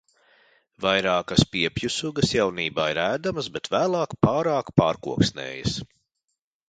[0.85, 5.77] Vairākas piepju sugas jaunībā ir ēdamas, bet vēlāk pārāk pārkoksnējas.